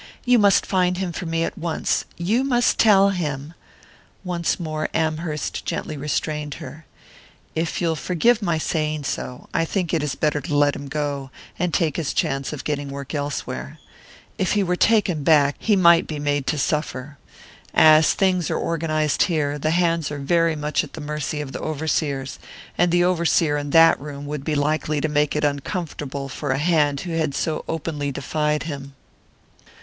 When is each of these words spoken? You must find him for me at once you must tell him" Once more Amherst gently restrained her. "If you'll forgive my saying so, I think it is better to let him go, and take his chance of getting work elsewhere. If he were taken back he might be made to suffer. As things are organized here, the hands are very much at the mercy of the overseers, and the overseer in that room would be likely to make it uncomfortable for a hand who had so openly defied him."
You 0.25 0.39
must 0.39 0.65
find 0.65 0.97
him 0.97 1.11
for 1.11 1.27
me 1.27 1.43
at 1.43 1.59
once 1.59 2.05
you 2.17 2.43
must 2.43 2.79
tell 2.79 3.09
him" 3.11 3.53
Once 4.23 4.59
more 4.59 4.89
Amherst 4.95 5.63
gently 5.63 5.95
restrained 5.95 6.55
her. 6.55 6.87
"If 7.53 7.79
you'll 7.79 7.95
forgive 7.95 8.41
my 8.41 8.57
saying 8.57 9.03
so, 9.03 9.47
I 9.53 9.63
think 9.63 9.93
it 9.93 10.01
is 10.01 10.15
better 10.15 10.41
to 10.41 10.57
let 10.57 10.75
him 10.75 10.87
go, 10.87 11.29
and 11.59 11.71
take 11.71 11.97
his 11.97 12.15
chance 12.15 12.51
of 12.51 12.63
getting 12.63 12.89
work 12.89 13.13
elsewhere. 13.13 13.77
If 14.39 14.53
he 14.53 14.63
were 14.63 14.75
taken 14.75 15.23
back 15.23 15.55
he 15.59 15.75
might 15.75 16.07
be 16.07 16.17
made 16.17 16.47
to 16.47 16.57
suffer. 16.57 17.19
As 17.71 18.13
things 18.13 18.49
are 18.49 18.57
organized 18.57 19.21
here, 19.25 19.59
the 19.59 19.69
hands 19.69 20.09
are 20.09 20.17
very 20.17 20.55
much 20.55 20.83
at 20.83 20.93
the 20.93 20.99
mercy 21.01 21.41
of 21.41 21.51
the 21.51 21.59
overseers, 21.61 22.39
and 22.75 22.91
the 22.91 23.03
overseer 23.03 23.55
in 23.55 23.69
that 23.69 24.01
room 24.01 24.25
would 24.25 24.43
be 24.43 24.55
likely 24.55 24.99
to 24.99 25.07
make 25.07 25.35
it 25.35 25.43
uncomfortable 25.43 26.27
for 26.27 26.49
a 26.49 26.57
hand 26.57 27.01
who 27.01 27.11
had 27.11 27.35
so 27.35 27.63
openly 27.69 28.11
defied 28.11 28.63
him." 28.63 28.95